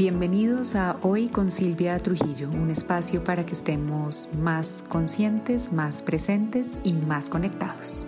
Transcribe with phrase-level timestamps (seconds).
[0.00, 6.78] Bienvenidos a Hoy con Silvia Trujillo, un espacio para que estemos más conscientes, más presentes
[6.82, 8.06] y más conectados.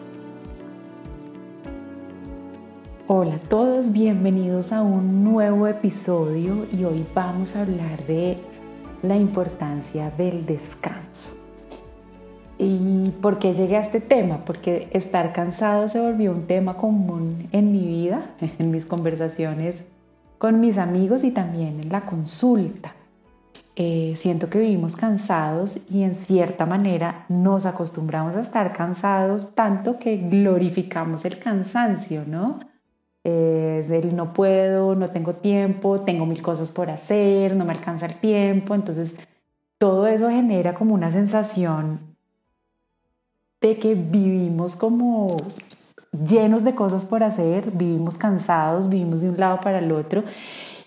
[3.09, 8.39] Hola a todos, bienvenidos a un nuevo episodio y hoy vamos a hablar de
[9.03, 11.35] la importancia del descanso.
[12.57, 14.47] ¿Y por qué llegué a este tema?
[14.47, 19.85] Porque estar cansado se volvió un tema común en mi vida, en mis conversaciones
[20.43, 22.97] con mis amigos y también en la consulta.
[23.77, 30.01] Eh, siento que vivimos cansados y en cierta manera nos acostumbramos a estar cansados tanto
[30.01, 32.59] que glorificamos el cansancio, ¿no?
[33.23, 38.07] es el no puedo, no tengo tiempo, tengo mil cosas por hacer, no me alcanza
[38.07, 39.15] el tiempo, entonces
[39.79, 42.17] todo eso genera como una sensación
[43.61, 45.29] de que vivimos como
[46.13, 50.25] llenos de cosas por hacer, vivimos cansados, vivimos de un lado para el otro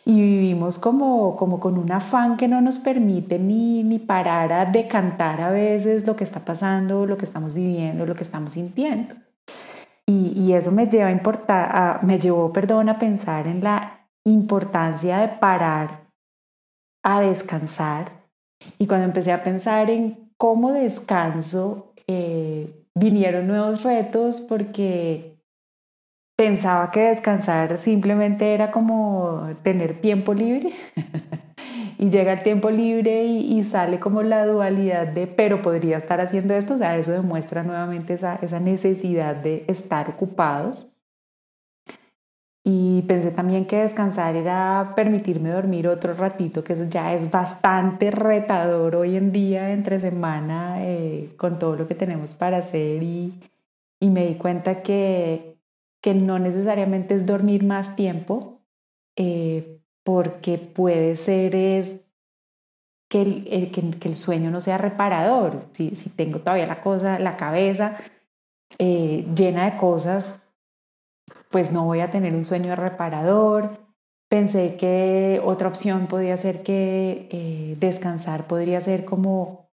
[0.05, 4.65] y vivimos como, como con un afán que no nos permite ni, ni parar a
[4.65, 9.15] decantar a veces lo que está pasando, lo que estamos viviendo, lo que estamos sintiendo.
[10.05, 14.07] Y, y eso me, lleva a importar, a, me llevó perdón, a pensar en la
[14.23, 16.05] importancia de parar
[17.05, 18.09] a descansar.
[18.79, 25.37] Y cuando empecé a pensar en cómo descanso, eh, vinieron nuevos retos porque
[26.37, 30.71] pensaba que descansar simplemente era como tener tiempo libre
[31.97, 36.53] y llega el tiempo libre y, sale como la dualidad de pero podría estar haciendo
[36.53, 40.87] esto, o sea, eso demuestra nuevamente esa, esa necesidad de estar ocupados.
[42.67, 48.09] Y pensé también que descansar era permitirme dormir otro ratito, que eso ya es bastante
[48.09, 53.03] retador hoy en día, entre semana, eh, con todo lo que tenemos para hacer.
[53.03, 53.39] Y,
[53.99, 55.59] y me di cuenta que,
[56.01, 58.61] que, no necesariamente es dormir más tiempo,
[59.15, 61.97] eh, porque puede ser es
[63.09, 65.67] que el, que, el, sueño no sea reparador.
[65.71, 67.95] Si, si tengo todavía la, cosa, la cabeza
[68.79, 70.44] eh, llena de cosas
[71.55, 73.77] pues no voy a tener un sueño reparador.
[74.27, 79.69] Pensé que otra opción podía ser que eh, descansar podría ser como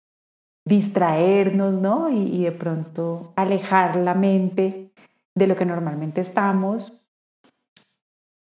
[0.66, 2.10] distraernos, ¿no?
[2.10, 4.92] Y, de pronto alejar la mente
[5.34, 7.06] de lo que normalmente estamos.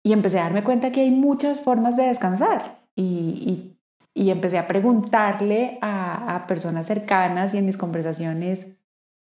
[0.03, 2.79] Y empecé a darme cuenta que hay muchas formas de descansar.
[2.95, 3.77] Y,
[4.15, 8.78] empecé a preguntarle a personas cercanas y en mis conversaciones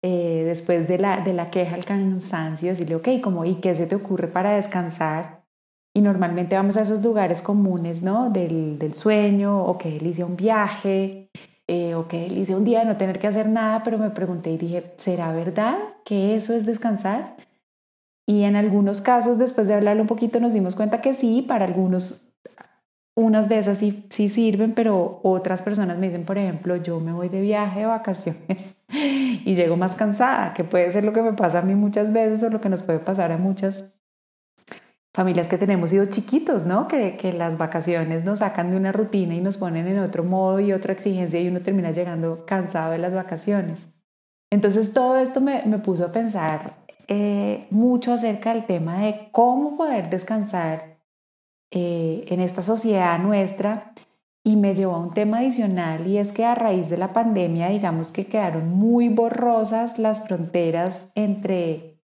[0.02, 3.86] eh, después de la, de la queja, el cansancio, decirle, ok, como, ¿y qué se
[3.86, 5.44] te ocurre para descansar?
[5.94, 8.30] Y normalmente vamos a esos lugares comunes, ¿no?
[8.30, 11.30] Del, del sueño, o que él un viaje,
[11.66, 14.50] eh, o que él un día de no tener que hacer nada, pero me pregunté
[14.50, 17.36] y dije, ¿será verdad que eso es descansar?
[18.26, 21.64] Y en algunos casos, después de hablarlo un poquito, nos dimos cuenta que sí, para
[21.64, 22.27] algunos
[23.18, 27.12] unas de esas sí, sí, sirven, pero otras personas me dicen, por ejemplo, yo me
[27.12, 31.32] voy de viaje de vacaciones y llego más cansada, que puede ser lo que me
[31.32, 33.86] pasa a mí muchas veces o lo que nos puede pasar a muchas
[35.12, 36.86] familias que tenemos hijos chiquitos, ¿no?
[36.86, 40.60] Que, que las vacaciones nos sacan de una rutina y nos ponen en otro modo
[40.60, 43.88] y otra exigencia y uno termina llegando cansado de las vacaciones.
[44.48, 46.76] Entonces todo esto me, me puso a pensar
[47.08, 50.87] eh, mucho acerca del tema de cómo poder descansar
[51.70, 53.92] eh, en esta sociedad nuestra
[54.42, 57.68] y me llevó a un tema adicional y es que a raíz de la pandemia
[57.68, 62.00] digamos que quedaron muy borrosas las fronteras entre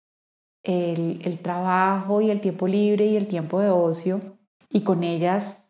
[0.63, 4.21] el, el trabajo y el tiempo libre y el tiempo de ocio
[4.69, 5.67] y con ellas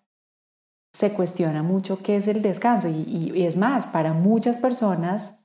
[0.94, 5.36] se cuestiona mucho qué es el descanso y, y, es más, para muchas personas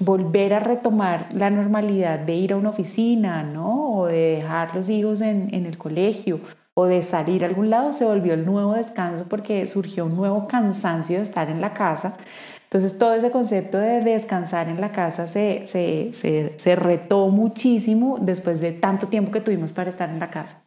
[0.00, 3.92] volver a retomar la normalidad de ir a una oficina, ¿no?
[3.92, 6.40] O de dejar los hijos en, en el colegio
[6.74, 10.48] o de salir a algún lado se volvió el nuevo descanso porque surgió un nuevo
[10.48, 12.16] cansancio de estar en la casa.
[12.64, 18.60] Entonces todo ese concepto de descansar en la casa se, se, se, retó muchísimo después
[18.60, 20.64] de tanto tiempo que tuvimos para estar en la casa.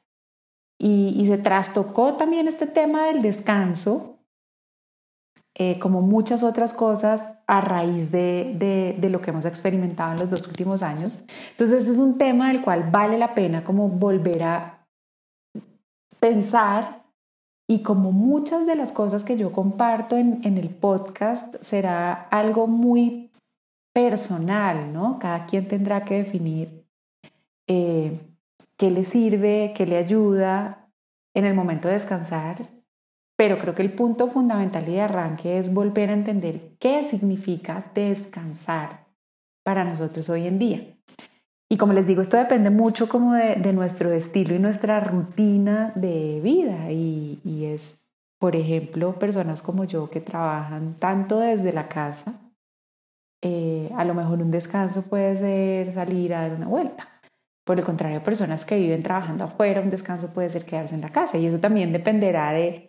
[0.79, 4.19] Y, y se trastocó también este tema del descanso,
[5.55, 10.19] eh, como muchas otras cosas, a raíz de, de, de, lo que hemos experimentado en
[10.19, 11.23] los dos últimos años.
[11.51, 14.76] Entonces es un tema del cual vale la pena como volver a
[16.19, 17.03] pensar
[17.69, 23.29] y como muchas de las cosas que yo comparto en, el podcast será algo muy
[23.93, 25.19] personal, ¿no?
[25.19, 26.85] Cada quien tendrá que definir
[27.67, 28.19] eh,
[28.77, 30.89] qué le sirve, qué le ayuda
[31.33, 32.57] en el momento de descansar,
[33.37, 37.91] pero creo que el punto fundamental y de arranque es volver a entender qué significa
[37.93, 39.05] descansar
[39.63, 40.81] para nosotros hoy en día.
[41.69, 46.39] Y como les digo, esto depende mucho como de, nuestro estilo y nuestra rutina de
[46.41, 48.05] vida y, es
[48.39, 52.39] por ejemplo, personas como yo que trabajan tanto desde la casa,
[53.41, 57.09] eh, a lo mejor un descanso puede ser salir a dar una vuelta.
[57.65, 61.09] Por el contrario, personas que viven trabajando afuera, un descanso puede ser quedarse en la
[61.09, 61.37] casa.
[61.37, 62.86] Y eso también dependerá de,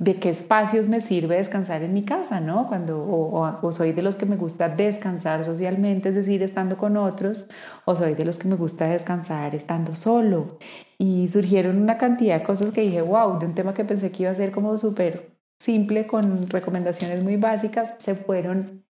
[0.00, 2.66] de qué espacios me sirve descansar en mi casa, ¿no?
[2.68, 7.44] Cuando, o, soy de los que me gusta descansar socialmente, es decir, estando con otros,
[7.84, 10.58] o soy de los que me gusta descansar estando solo.
[10.96, 14.22] Y surgieron una cantidad de cosas que dije, wow, de un tema que pensé que
[14.22, 18.86] iba a ser como súper simple, con recomendaciones muy básicas, se fueron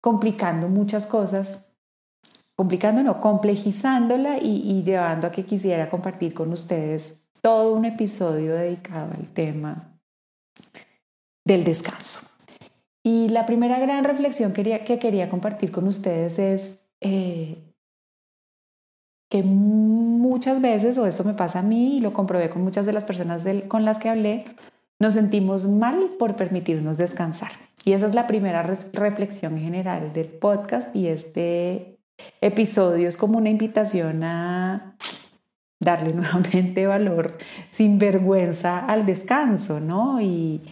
[0.00, 1.66] complicando muchas cosas
[2.56, 9.12] complicando, no, complejizándola y, llevando a que quisiera compartir con ustedes todo un episodio dedicado
[9.12, 9.95] al tema
[11.44, 12.20] del descanso.
[13.02, 17.62] Y la primera gran reflexión que quería, compartir con ustedes es eh,
[19.30, 22.92] que muchas veces, o esto me pasa a mí y lo comprobé con muchas de
[22.92, 24.44] las personas con las que hablé,
[24.98, 27.52] nos sentimos mal por permitirnos descansar.
[27.84, 32.00] Y esa es la primera reflexión general del podcast y este
[32.40, 34.96] episodio es como una invitación a
[35.80, 37.36] darle nuevamente valor
[37.70, 40.20] sin vergüenza al descanso, ¿no?
[40.20, 40.62] Y,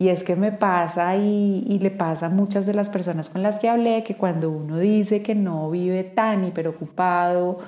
[0.00, 3.70] es que me pasa y, le pasa a muchas de las personas con las que
[3.70, 7.60] hablé que cuando uno dice que no vive tan hiperocupado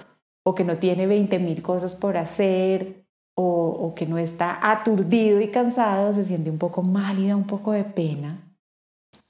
[0.44, 5.40] o que no tiene 20 mil cosas por hacer o, o que no está aturdido
[5.40, 8.46] y cansado, se siente un poco mal y da un poco de pena.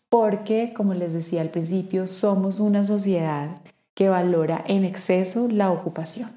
[0.09, 3.63] Porque, como les decía al principio, somos una sociedad
[3.95, 6.36] que valora en exceso la ocupación.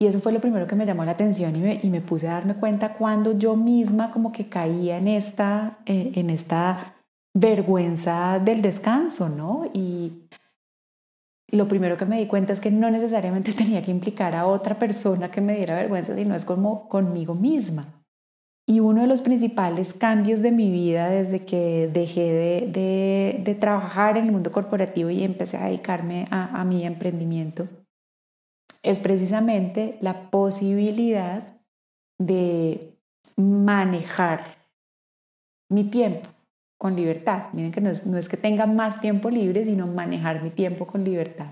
[0.00, 2.28] Y eso fue lo primero que me llamó la atención y me, y me puse
[2.28, 6.96] a darme cuenta cuando yo misma como que caía en esta, eh, en esta
[7.32, 9.70] vergüenza del descanso, ¿no?
[9.72, 10.28] Y
[11.48, 14.78] lo primero que me di cuenta es que no necesariamente tenía que implicar a otra
[14.78, 18.00] persona que me diera vergüenza, sino es como conmigo misma.
[18.66, 22.32] Y uno de los principales cambios de mi vida desde que dejé
[22.72, 27.68] de, trabajar en el mundo corporativo y empecé a dedicarme a, a mi emprendimiento
[28.84, 31.56] es precisamente la posibilidad
[32.18, 32.96] de
[33.36, 34.44] manejar
[35.70, 36.28] mi tiempo
[36.78, 37.46] con libertad.
[37.52, 40.86] Miren que no es, no es que tenga más tiempo libre, sino manejar mi tiempo
[40.86, 41.46] con libertad.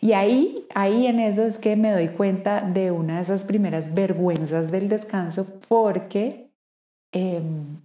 [0.00, 3.94] Y ahí, ahí en eso es que me doy cuenta de una de esas primeras
[3.94, 6.50] vergüenzas del descanso porque
[7.12, 7.78] em,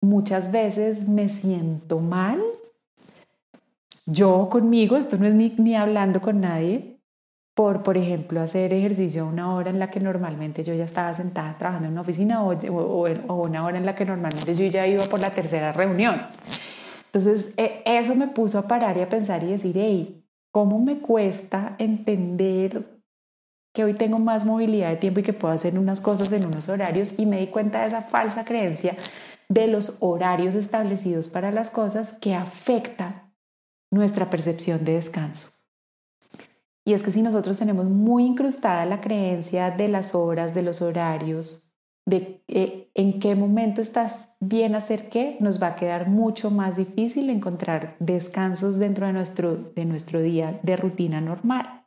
[0.00, 2.40] muchas veces me siento mal.
[4.06, 6.89] Yo conmigo, esto no es ni, ni hablando con nadie,
[7.60, 11.58] por, por ejemplo, hacer ejercicio una hora en la que normalmente yo ya estaba sentada
[11.58, 15.04] trabajando en una oficina o, o, una hora en la que normalmente yo ya iba
[15.04, 16.22] por la tercera reunión.
[17.04, 21.00] Entonces, e, eso me puso a parar y a pensar y decir, hey, cómo me
[21.00, 23.02] cuesta entender
[23.74, 26.70] que hoy tengo más movilidad de tiempo y que puedo hacer unas cosas en unos
[26.70, 28.96] horarios y me di cuenta de esa falsa creencia
[29.50, 33.30] de los horarios establecidos para las cosas que afecta
[33.90, 35.59] nuestra percepción de descanso.
[36.84, 40.80] Y es que si nosotros tenemos muy incrustada la creencia de las horas, de los
[40.82, 41.70] horarios,
[42.06, 46.76] de eh, en qué momento estás bien hacer qué, nos va a quedar mucho más
[46.76, 51.84] difícil encontrar descansos dentro de nuestro, de nuestro día de rutina normal.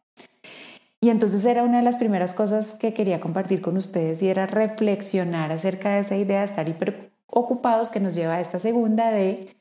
[1.01, 4.45] Y entonces era una de las primeras cosas que quería compartir con ustedes y era
[4.45, 9.11] reflexionar acerca de esa idea de estar hiper ocupados que nos lleva a esta segunda
[9.11, 9.53] de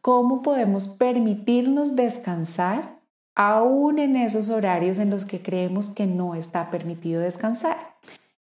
[0.00, 2.95] cómo podemos permitirnos descansar
[3.36, 7.96] aún en esos horarios en los que creemos que no está permitido descansar.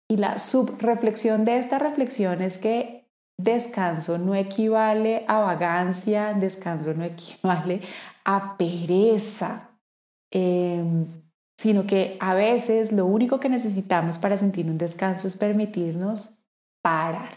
[0.09, 3.09] Y la subreflexión de esta reflexión es que
[3.39, 7.81] descanso no equivale a vagancia, descanso no equivale
[8.25, 9.71] a pereza,
[10.31, 11.07] em,
[11.57, 16.45] sino que a veces lo único que necesitamos para sentir un descanso es permitirnos
[16.83, 17.31] parar.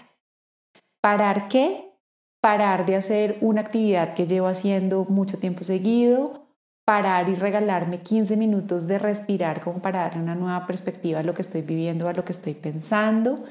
[0.99, 1.93] ¿Parar qué?
[2.41, 6.44] Parar de hacer una actividad que llevo haciendo mucho tiempo seguido
[6.85, 11.33] parar y regalarme 15 minutos de respirar como para darle una nueva perspectiva a lo
[11.33, 13.43] que estoy viviendo, a lo que estoy pensando,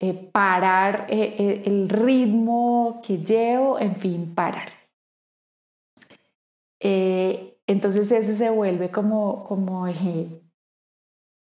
[0.00, 4.68] eh, parar eh, eh, el ritmo que llevo, en fin, parar.
[7.66, 9.86] entonces ese se vuelve como, como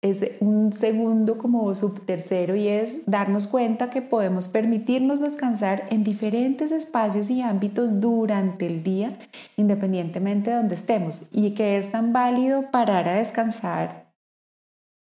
[0.01, 6.71] es un segundo como subtercero y es darnos cuenta que podemos permitirnos descansar en diferentes
[6.71, 9.17] espacios y ámbitos durante el día,
[9.57, 14.13] independientemente de donde estemos, y que es tan válido parar a descansar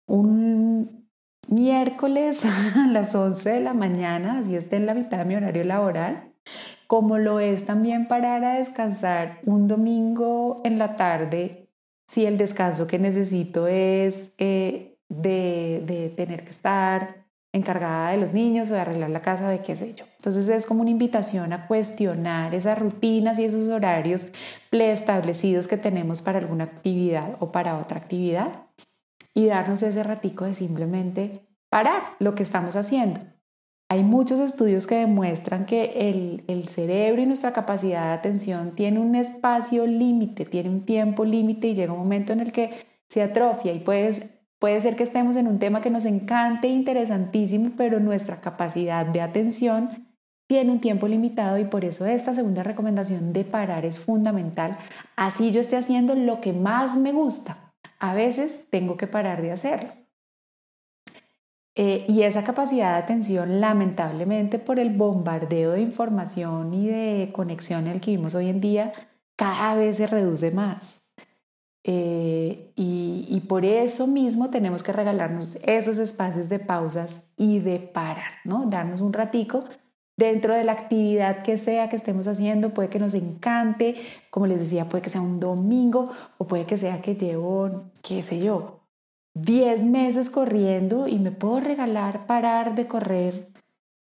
[0.07, 1.09] un
[1.49, 5.65] miércoles a las 11 de la mañana, así esté en la mitad de mi horario
[5.65, 6.31] laboral,
[6.87, 11.64] como lo es también parar a descansar un domingo en la tarde
[12.07, 18.69] si el descanso que necesito es eh, de, tener que estar encargada de los niños
[18.69, 20.05] o de arreglar la casa, de qué sé yo.
[20.17, 24.27] Entonces es como una invitación a cuestionar esas rutinas y esos horarios
[24.69, 28.65] preestablecidos que tenemos para alguna actividad o para otra actividad
[29.33, 33.21] y darnos ese ratico de simplemente parar lo que estamos haciendo.
[33.89, 38.99] Hay muchos estudios que demuestran que el, el cerebro y nuestra capacidad de atención tiene
[38.99, 42.71] un espacio límite, tiene un tiempo límite y llega un momento en el que
[43.07, 44.23] se atrofia y puedes
[44.59, 49.21] Puede ser que estemos en un tema que nos encante, interesantísimo, pero nuestra capacidad de
[49.21, 50.07] atención
[50.47, 54.77] tiene un tiempo limitado y por eso esta segunda recomendación de parar es fundamental.
[55.15, 57.73] Así yo esté haciendo lo que más me gusta.
[57.99, 60.04] A veces tengo que parar de hacerlo.
[61.75, 67.87] Eh, y esa capacidad de atención, lamentablemente, por el bombardeo de información y de conexión
[67.87, 68.93] en el que vivimos hoy en día,
[69.35, 71.13] cada vez se reduce más.
[71.83, 78.31] Eh, y, por eso mismo tenemos que regalarnos esos espacios de pausas y de parar,
[78.43, 78.65] ¿no?
[78.67, 79.65] Darnos un ratico
[80.17, 83.95] dentro de la actividad que sea que estemos haciendo, puede que nos encante,
[84.31, 88.23] como les decía, puede que sea un domingo o puede que sea que llevo, qué
[88.23, 88.84] sé yo,
[89.35, 93.49] 10 meses corriendo y me puedo regalar parar de correr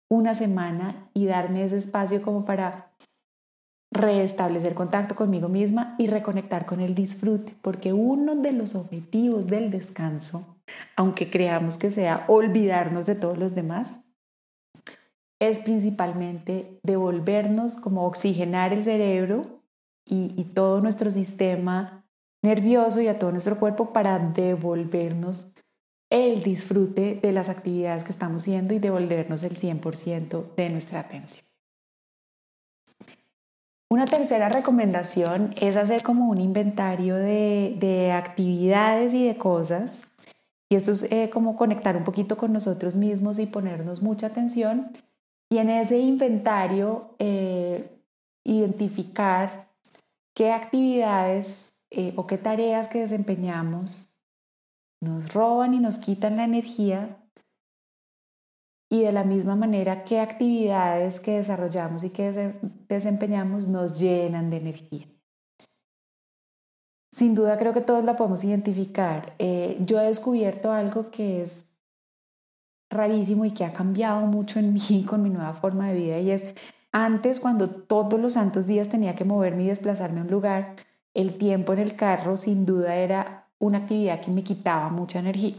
[0.08, 2.92] una semana y darme ese espacio como para
[3.92, 9.70] restablecer contacto conmigo misma y reconectar con el disfrute, porque uno de los objetivos del
[9.70, 10.56] descanso,
[10.94, 14.00] aunque creamos que sea olvidarnos de todos los demás,
[15.40, 19.60] es principalmente devolvernos, como oxigenar el cerebro
[20.04, 21.95] y, y todo nuestro sistema
[22.46, 25.46] nervioso y a todo nuestro cuerpo para devolvernos
[26.10, 31.44] el disfrute de las actividades que estamos haciendo y devolvernos el 100% de nuestra atención.
[33.90, 40.06] Una tercera recomendación es hacer como un inventario de, actividades y de cosas.
[40.68, 44.92] Y esto es eh, como conectar un poquito con nosotros mismos y ponernos mucha atención.
[45.48, 47.88] Y en ese inventario eh,
[48.44, 49.68] identificar
[50.34, 54.20] qué actividades eh, o qué tareas que desempeñamos
[55.00, 57.22] nos roban y nos quitan la energía
[58.90, 62.54] y de la misma manera qué actividades que desarrollamos y que
[62.88, 65.06] desempeñamos nos llenan de energía.
[67.12, 69.34] Sin duda creo que todos la podemos identificar.
[69.38, 71.64] Eh, yo he descubierto algo que es
[72.90, 76.30] rarísimo y que ha cambiado mucho en mí con mi nueva forma de vida y
[76.30, 76.46] es
[76.92, 80.76] antes cuando todos los santos días tenía que moverme y desplazarme a un lugar,
[81.16, 85.56] el tiempo en el carro sin duda era una actividad que me quitaba mucha energía.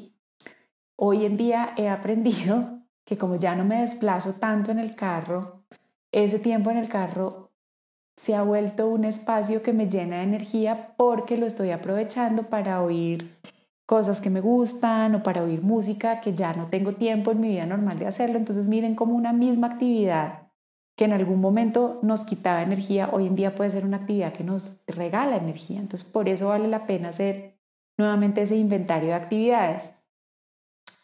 [0.95, 5.63] Hoy en día he aprendido que como ya no me desplazo tanto en el carro,
[6.11, 7.49] ese tiempo en el carro
[8.15, 12.83] se ha vuelto un espacio que me llena de energía porque lo estoy aprovechando para
[12.83, 13.35] oír
[13.87, 17.49] cosas que me gustan o para oír música que ya no tengo tiempo en mi
[17.49, 18.37] vida normal de hacerlo.
[18.37, 20.46] Entonces miren como una misma actividad
[20.97, 24.43] que en algún momento nos quitaba energía, hoy en día puede ser una actividad que
[24.43, 25.79] nos regala energía.
[25.79, 27.59] Entonces por eso vale la pena hacer
[27.97, 29.91] nuevamente ese inventario de actividades.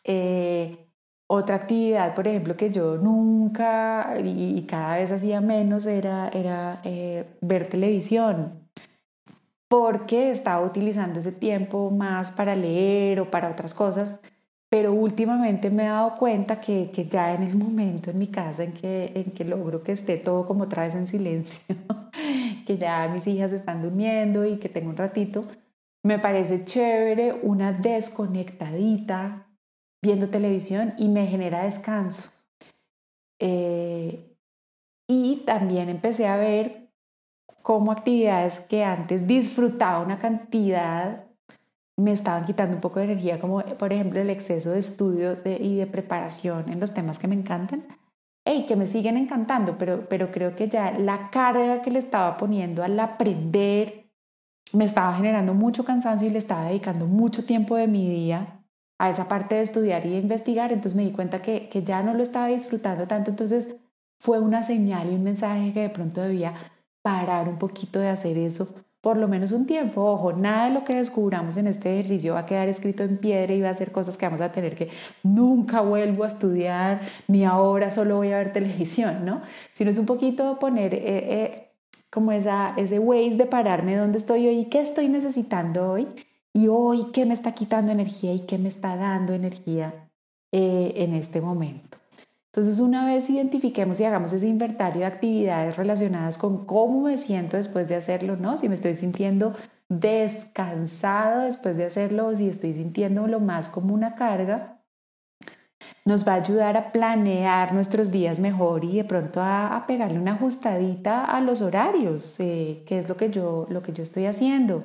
[0.03, 0.89] Eh,
[1.27, 7.37] otra actividad, por ejemplo, que yo nunca y, cada vez hacía menos era, era eh,
[7.41, 8.67] ver televisión,
[9.67, 14.19] porque estaba utilizando ese tiempo más para leer o para otras cosas,
[14.73, 18.63] pero últimamente me he dado cuenta que, que ya en el momento en mi casa
[18.63, 21.75] en que, en que logro que esté todo como otra vez en silencio,
[22.65, 25.45] que ya mis hijas están durmiendo y que tengo un ratito,
[26.01, 29.45] me parece chévere una desconectadita
[30.01, 32.31] viendo televisión y me genera descanso.
[33.39, 34.35] Eh,
[35.07, 36.89] y también empecé a ver
[37.61, 41.22] cómo actividades que antes disfrutaba una cantidad
[41.97, 45.75] me estaban quitando un poco de energía, como por ejemplo el exceso de estudio y
[45.75, 47.85] de preparación en los temas que me encantan.
[48.45, 52.35] y que me siguen encantando, pero, pero creo que ya la carga que le estaba
[52.35, 54.11] poniendo al aprender
[54.73, 58.65] me estaba generando mucho cansancio y le estaba dedicando mucho tiempo de mi día
[58.99, 62.01] a esa parte de estudiar y de investigar, entonces me di cuenta que, que ya
[62.01, 63.75] no lo estaba disfrutando tanto, entonces
[64.19, 66.53] fue una señal y un mensaje que de pronto debía
[67.01, 70.01] parar un poquito de hacer eso por lo menos un tiempo.
[70.01, 73.53] Ojo, nada de lo que descubramos en este ejercicio va a quedar escrito en piedra
[73.53, 74.89] y va a ser cosas que vamos a tener que
[75.23, 79.41] nunca vuelvo a estudiar, ni ahora solo voy a ver televisión, ¿no?
[79.73, 81.71] Sino es un poquito poner eh, eh,
[82.09, 86.07] como esa, ese ways de pararme donde estoy hoy qué estoy necesitando hoy
[86.53, 89.93] y hoy qué me está quitando energía y qué me está dando energía
[90.53, 92.02] eh, en este momento.
[92.55, 97.57] Entonces, una vez identifiquemos y hagamos ese inventario de actividades relacionadas con cómo me siento
[97.57, 98.57] después de hacerlo, ¿no?
[98.57, 99.55] Si me estoy sintiendo
[99.89, 104.83] descansado después de hacerlo o si estoy sintiéndolo más como una carga,
[106.05, 110.33] nos va a ayudar a planear nuestros días mejor y de pronto a, pegarle una
[110.33, 114.83] ajustadita a los horarios, eh, que es lo que yo, lo que yo estoy haciendo,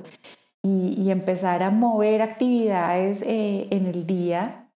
[0.62, 4.67] y, empezar a mover actividades eh, en el día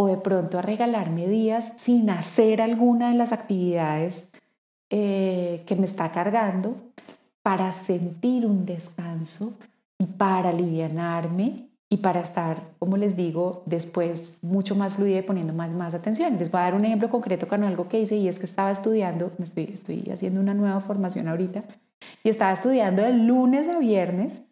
[0.00, 4.28] o de pronto a regalarme días sin hacer alguna de las actividades
[4.90, 6.76] eh, que me está cargando
[7.42, 9.54] para sentir un descanso
[9.98, 15.52] y para alivianarme y para estar, como les digo, después mucho más fluida y poniendo
[15.52, 16.38] más, más atención.
[16.38, 18.70] Les voy a dar un ejemplo concreto con algo que hice y es que estaba
[18.70, 21.64] estudiando, estoy, estoy haciendo una nueva formación ahorita,
[22.22, 24.42] y estaba estudiando de lunes a viernes.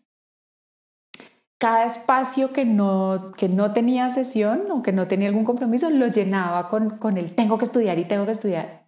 [1.58, 6.08] Cada espacio que no, que no tenía sesión o que no tenía algún compromiso lo
[6.08, 8.84] llenaba con, con el tengo que estudiar y tengo que estudiar.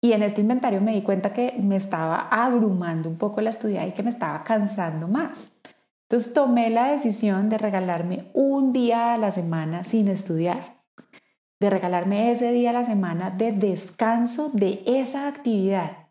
[0.00, 3.88] Y en este inventario me di cuenta que me estaba abrumando un poco la estudiar
[3.88, 5.52] y que me estaba cansando más.
[6.12, 10.82] Entonces tomé la decisión de regalarme un día a la semana sin estudiar,
[11.58, 16.10] de regalarme ese día a la semana de descanso de esa actividad.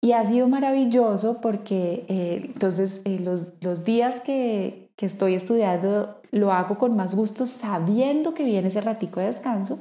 [0.00, 6.20] Y ha sido maravilloso porque eh, entonces eh, los, los, días que, que, estoy estudiando
[6.32, 9.78] lo hago con más gusto sabiendo que viene ese ratico de descanso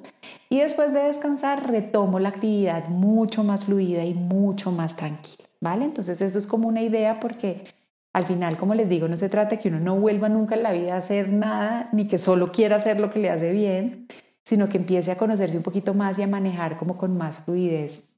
[0.50, 5.86] y después de descansar retomo la actividad mucho más fluida y mucho más tranquila, ¿vale?
[5.86, 7.66] Entonces eso es como una idea porque
[8.14, 10.72] al final, como les digo, no se trata que uno no vuelva nunca en la
[10.72, 14.08] vida a hacer nada, ni que solo quiera hacer lo que le hace bien,
[14.44, 18.10] sino que empiece a conocerse un poquito más y a manejar como con más fluidez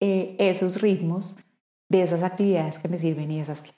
[0.00, 1.38] eh, esos ritmos
[1.88, 3.70] de esas actividades que me sirven y esas que.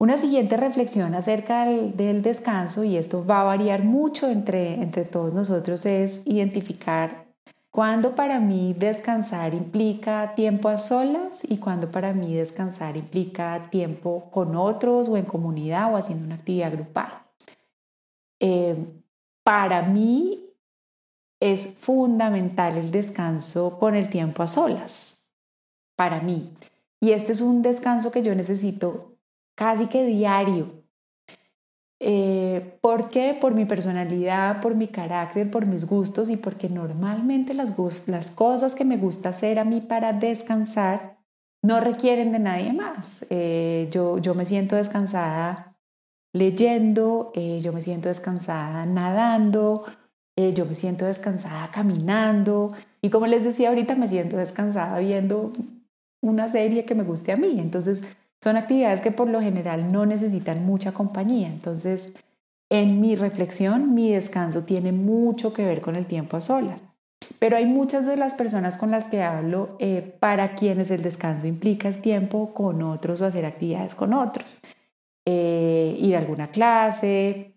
[0.00, 5.34] Una siguiente reflexión acerca del, descanso, y esto va a variar mucho entre, entre todos
[5.34, 7.26] nosotros, es identificar
[7.70, 14.30] cuando para mí descansar implica tiempo a solas y cuando para mí descansar implica tiempo
[14.30, 17.12] con otros o en comunidad o haciendo una actividad grupal.
[18.40, 18.76] Eh,
[19.44, 20.46] para mí
[21.40, 25.26] es fundamental el descanso con el tiempo a solas,
[25.94, 26.54] para mí.
[27.00, 29.09] Y este es un descanso que yo necesito
[29.60, 30.80] casi que diario
[32.02, 33.36] eh, ¿Por qué?
[33.38, 37.72] Por mi personalidad, por mi carácter, por mis gustos y porque normalmente las,
[38.30, 41.18] cosas que me gusta hacer a mí para descansar
[41.62, 43.26] no requieren de nadie más.
[43.28, 45.76] Eh, yo, yo me siento descansada
[46.32, 49.84] leyendo, eh, yo me siento descansada nadando,
[50.36, 55.52] eh, yo me siento descansada caminando y como les decía ahorita, me siento descansada viendo
[56.22, 57.60] una serie que me guste a mí.
[57.60, 58.04] Entonces,
[58.42, 61.48] son actividades que por lo general no necesitan mucha compañía.
[61.48, 62.12] Entonces,
[62.70, 66.82] en mi reflexión, mi descanso tiene mucho que ver con el tiempo a solas.
[67.38, 71.46] Pero hay muchas de las personas con las que hablo eh, para quienes el descanso
[71.46, 74.60] implica es tiempo con otros o hacer actividades con otros.
[75.26, 77.54] Eh, ir a alguna clase,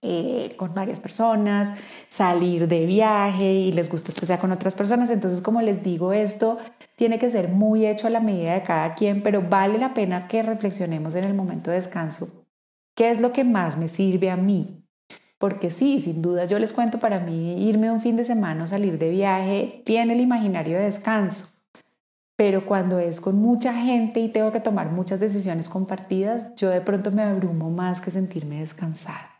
[0.00, 1.74] eh, con varias personas,
[2.08, 5.10] salir de viaje y les gusta que sea con otras personas.
[5.10, 6.58] Entonces, como les digo, esto
[6.96, 10.28] tiene que ser muy hecho a la medida de cada quien, pero vale la pena
[10.28, 12.46] que reflexionemos en el momento de descanso.
[12.94, 14.84] ¿Qué es lo que más me sirve a mí?
[15.38, 18.66] Porque sí, sin duda yo les cuento, para mí irme un fin de semana o
[18.66, 21.62] salir de viaje tiene el imaginario de descanso.
[22.36, 26.80] Pero cuando es con mucha gente y tengo que tomar muchas decisiones compartidas, yo de
[26.80, 29.31] pronto me abrumo más que sentirme descansada.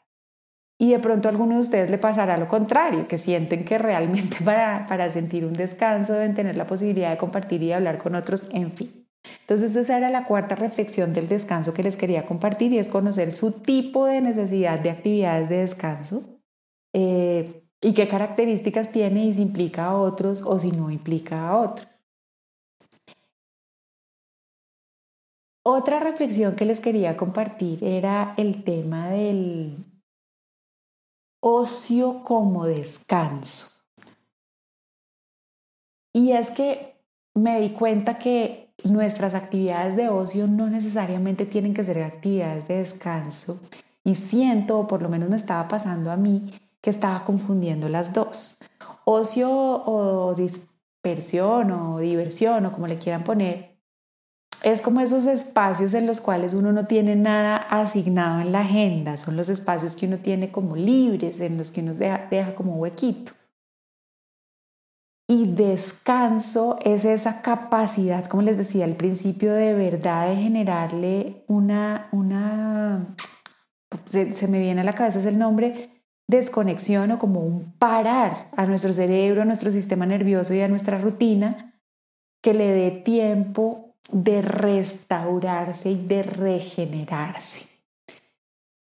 [0.79, 4.39] Y de pronto a alguno de ustedes le pasará lo contrario, que sienten que realmente
[4.45, 8.49] para, para sentir un descanso deben tener la posibilidad de compartir y hablar con otros,
[8.53, 9.03] en fin.
[9.41, 13.33] Entonces esa era la cuarta reflexión del descanso que les quería compartir y es conocer
[13.33, 16.23] su tipo de necesidad de actividades de descanso
[16.93, 21.57] eh, y qué características tiene y si implica a otros o si no implica a
[21.57, 21.89] otros.
[25.65, 29.77] Otra reflexión que les quería compartir era el tema del,
[31.43, 33.83] ocio como descanso.
[36.15, 36.95] Y es que
[37.35, 42.79] me di cuenta que nuestras actividades de ocio no necesariamente tienen que ser actividades de
[42.79, 43.61] descanso.
[44.05, 48.13] Y siento, o por lo menos me estaba pasando a mí, que estaba confundiendo las
[48.13, 48.61] dos.
[49.05, 53.72] Ocio o dispersión o diversión o como le quieran poner,
[54.63, 59.17] es como esos espacios en los cuales uno no tiene nada asignado en la agenda,
[59.17, 63.33] son los espacios que uno tiene como libres, en los que uno deja, como huequito.
[65.29, 72.09] Y descanso es esa capacidad, como les decía al principio, de verdad de generarle una,
[72.13, 73.17] una
[74.11, 75.91] se, se me viene a la cabeza es el nombre,
[76.29, 80.99] desconexión o como un parar a nuestro cerebro, a nuestro sistema nervioso y a nuestra
[80.99, 81.81] rutina,
[82.43, 87.67] que le dé tiempo de restaurarse y de regenerarse.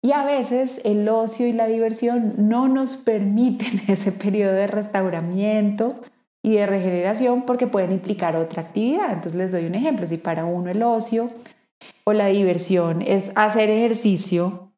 [0.03, 6.01] Y a veces el ocio y la diversión no nos permiten ese periodo de restauramiento
[6.43, 9.13] y de regeneración porque pueden implicar otra actividad.
[9.13, 10.07] Entonces les doy un ejemplo.
[10.07, 11.29] Si para uno el ocio
[12.03, 14.71] o la diversión es hacer ejercicio,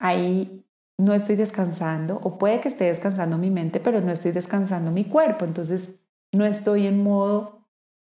[0.00, 0.64] ahí
[0.98, 5.04] no estoy descansando o puede que esté descansando mi mente, pero no estoy descansando mi
[5.04, 5.44] cuerpo.
[5.44, 5.94] Entonces
[6.32, 7.55] no estoy en modo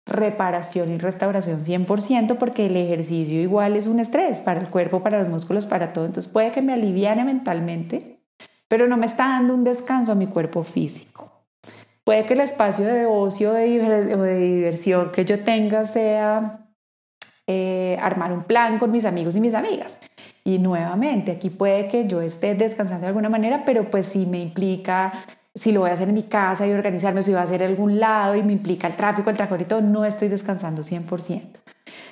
[0.05, 5.19] reparación y restauración 100% porque el ejercicio igual es un estrés para el cuerpo, para
[5.19, 6.05] los músculos, para todo.
[6.05, 8.19] Entonces puede que me aliviane mentalmente,
[8.67, 11.31] pero no me está dando un descanso a mi cuerpo físico.
[12.03, 16.67] Puede que el espacio de ocio o de diversión que yo tenga sea
[17.47, 19.99] eh, armar un plan con mis amigos y mis amigas.
[20.43, 24.41] Y nuevamente, aquí puede que yo esté descansando de alguna manera, pero pues si me
[24.41, 25.13] implica
[25.55, 27.69] si lo voy a hacer en mi casa y organizarme, si voy a hacer en
[27.69, 31.41] algún lado y me implica el tráfico, el transporte y todo, no estoy descansando 100%.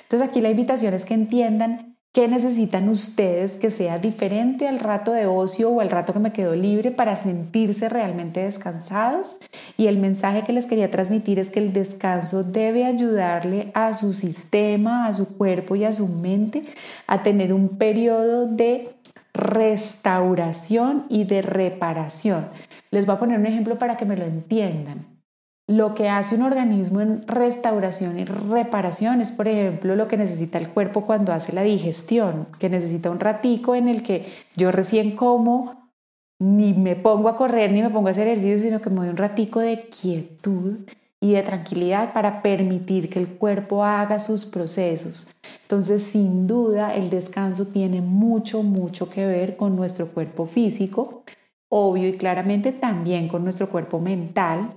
[0.02, 5.12] Entonces aquí la invitación es que entiendan qué necesitan ustedes que sea diferente al rato
[5.12, 9.38] de ocio o al rato que me quedo libre para sentirse realmente descansados.
[9.78, 14.12] Y el mensaje que les quería transmitir es que el descanso debe ayudarle a su
[14.12, 16.64] sistema, a su cuerpo y a su mente
[17.06, 18.94] a tener un periodo de
[19.32, 22.48] restauración y de reparación.
[22.92, 25.06] Les voy a poner un ejemplo para que me lo entiendan.
[25.66, 30.58] Lo que hace un organismo en restauración y reparación es, por ejemplo, lo que necesita
[30.58, 34.26] el cuerpo cuando hace la digestión, que necesita un ratico en el que
[34.56, 35.90] yo recién como,
[36.38, 39.08] ni me pongo a correr, ni me pongo a hacer ejercicio, sino que me doy
[39.08, 40.80] un ratico de quietud
[41.20, 45.28] y de tranquilidad para permitir que el cuerpo haga sus procesos.
[45.62, 51.22] Entonces, sin duda, el descanso tiene mucho, mucho que ver con nuestro cuerpo físico,
[51.74, 54.74] obvio y claramente también con nuestro cuerpo mental,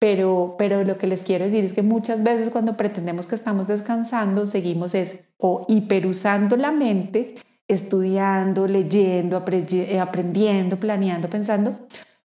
[0.00, 3.68] pero, pero lo que les quiero decir es que muchas veces cuando pretendemos que estamos
[3.68, 7.36] descansando, seguimos es o hiperusando la mente,
[7.68, 11.76] estudiando, leyendo, eh, aprendiendo, planeando, pensando,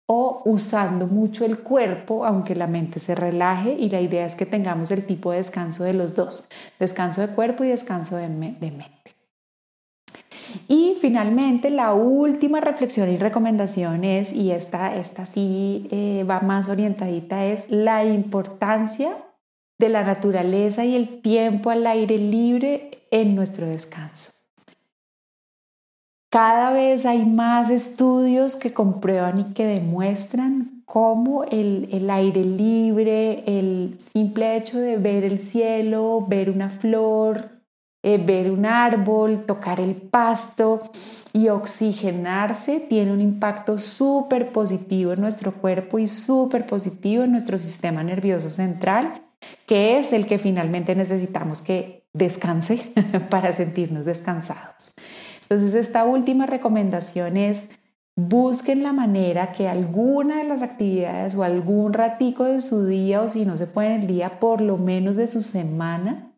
[0.05, 4.45] o usando mucho el cuerpo, aunque la mente se relaje y la idea es que
[4.45, 6.47] tengamos el tipo de descanso de los dos,
[6.79, 8.94] descanso de cuerpo y descanso de, de mente.
[10.67, 16.69] Y finalmente, la última reflexión y recomendación es, y esta, esta sí eh, va más
[16.69, 19.17] orientadita, es la importancia
[19.77, 24.31] de la naturaleza y el tiempo al aire libre en nuestro descanso.
[26.29, 33.43] Cada vez hay más estudios que comprueban y que demuestran cómo el, el, aire libre,
[33.47, 37.54] el simple hecho de ver el cielo, ver una flor,
[38.07, 40.83] eh, ver un árbol, tocar el pasto
[41.33, 47.57] y oxigenarse tiene un impacto súper positivo en nuestro cuerpo y súper positivo en nuestro
[47.57, 49.23] sistema nervioso central,
[49.65, 52.93] que es el que finalmente necesitamos que descanse
[53.31, 54.93] para sentirnos descansados.
[55.41, 57.69] Entonces, esta última recomendación es
[58.15, 63.29] busquen la manera que alguna de las actividades o algún ratico de su día o
[63.29, 66.34] si no se puede el día, por lo menos de su semana,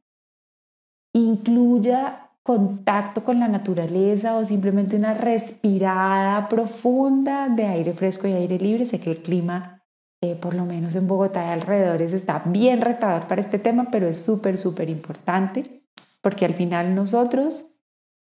[1.17, 8.58] incluya contacto con la naturaleza o simplemente una respirada profunda de aire fresco y aire
[8.58, 8.86] libre.
[8.86, 9.84] Sé que el clima,
[10.21, 14.08] eh, por lo menos en Bogotá y alrededores, está bien retador para este tema, pero
[14.08, 15.77] es súper, súper importante
[16.21, 17.65] porque al final nosotros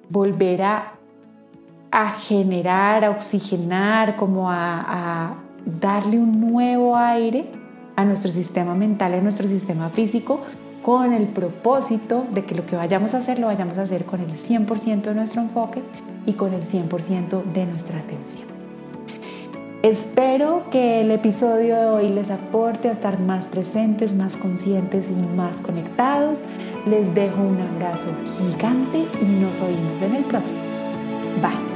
[0.09, 0.93] volver a,
[2.21, 7.45] generar, a oxigenar, como a, darle un nuevo aire
[7.95, 10.41] a nuestro sistema mental, a nuestro sistema físico,
[10.81, 14.19] con el propósito de que lo que vayamos a hacer lo vayamos a hacer con
[14.19, 15.81] el 100% de nuestro enfoque
[16.25, 18.52] y con el 100% de nuestra atención.
[19.83, 25.35] Espero que el episodio de hoy les aporte a estar más presentes, más conscientes y
[25.35, 26.45] más conectados.
[26.85, 30.61] Les dejo un abrazo gigante y nos oímos en el próximo.
[31.41, 31.72] Bye.